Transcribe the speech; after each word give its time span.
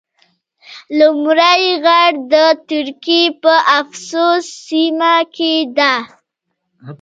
لومړی 0.99 1.63
غار 1.83 2.13
د 2.33 2.35
ترکیې 2.69 3.23
په 3.41 3.53
افسوس 3.79 4.45
سیمه 4.67 5.15
کې 5.35 5.53
ده. 5.77 5.93